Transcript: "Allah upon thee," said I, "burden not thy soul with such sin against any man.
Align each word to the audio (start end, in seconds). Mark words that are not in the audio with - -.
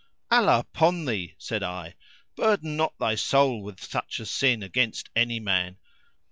"Allah 0.31 0.61
upon 0.61 1.05
thee," 1.05 1.35
said 1.37 1.61
I, 1.61 1.93
"burden 2.35 2.75
not 2.75 2.97
thy 2.97 3.13
soul 3.13 3.61
with 3.61 3.79
such 3.83 4.15
sin 4.27 4.63
against 4.63 5.11
any 5.15 5.39
man. 5.39 5.77